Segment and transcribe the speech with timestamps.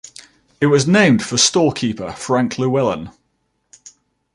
[0.59, 3.11] It was named for storekeeper Frank Lewellen.